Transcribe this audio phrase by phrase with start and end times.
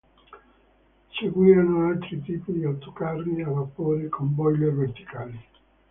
[1.11, 5.39] Seguirono altri tipi di autocarri a vapore con boiler verticali.